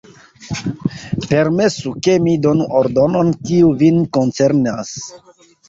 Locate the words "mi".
2.25-2.35